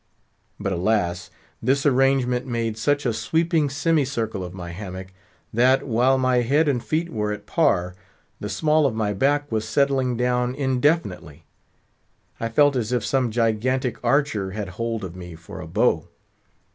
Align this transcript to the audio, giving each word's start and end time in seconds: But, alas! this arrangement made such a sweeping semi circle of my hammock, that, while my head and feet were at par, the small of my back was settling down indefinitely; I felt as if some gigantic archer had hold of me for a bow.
But, 0.59 0.73
alas! 0.73 1.29
this 1.61 1.85
arrangement 1.85 2.47
made 2.47 2.75
such 2.75 3.05
a 3.05 3.13
sweeping 3.13 3.69
semi 3.69 4.03
circle 4.03 4.43
of 4.43 4.51
my 4.51 4.71
hammock, 4.71 5.13
that, 5.53 5.85
while 5.87 6.17
my 6.17 6.37
head 6.37 6.67
and 6.67 6.83
feet 6.83 7.11
were 7.11 7.31
at 7.31 7.45
par, 7.45 7.93
the 8.39 8.49
small 8.49 8.87
of 8.87 8.95
my 8.95 9.13
back 9.13 9.51
was 9.51 9.63
settling 9.69 10.17
down 10.17 10.55
indefinitely; 10.55 11.45
I 12.39 12.49
felt 12.49 12.75
as 12.75 12.91
if 12.91 13.05
some 13.05 13.29
gigantic 13.29 14.03
archer 14.03 14.53
had 14.53 14.69
hold 14.69 15.03
of 15.03 15.15
me 15.15 15.35
for 15.35 15.61
a 15.61 15.67
bow. 15.67 16.07